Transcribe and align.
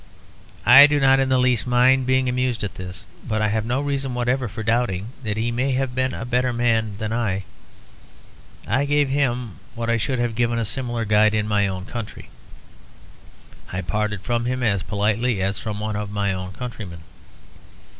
I 0.65 0.87
do 0.87 0.99
not 0.99 1.19
in 1.19 1.29
the 1.29 1.37
least 1.37 1.67
mind 1.67 2.07
being 2.07 2.27
amused 2.27 2.63
at 2.63 2.73
this; 2.73 3.05
but 3.23 3.39
I 3.39 3.49
have 3.49 3.67
no 3.67 3.81
reason 3.81 4.15
whatever 4.15 4.47
for 4.47 4.63
doubting 4.63 5.09
that 5.21 5.37
he 5.37 5.51
may 5.51 5.73
have 5.73 5.93
been 5.93 6.11
a 6.15 6.25
better 6.25 6.51
man 6.51 6.97
than 6.97 7.13
I. 7.13 7.43
I 8.65 8.85
gave 8.85 9.09
him 9.09 9.57
what 9.75 9.91
I 9.91 9.97
should 9.97 10.17
have 10.17 10.33
given 10.33 10.57
a 10.57 10.65
similar 10.65 11.05
guide 11.05 11.35
in 11.35 11.47
my 11.47 11.67
own 11.67 11.85
country; 11.85 12.31
I 13.71 13.81
parted 13.81 14.23
from 14.23 14.45
him 14.45 14.63
as 14.63 14.81
politely 14.81 15.39
as 15.39 15.59
from 15.59 15.79
one 15.79 15.95
of 15.95 16.09
my 16.09 16.33
own 16.33 16.53
countrymen. 16.53 17.01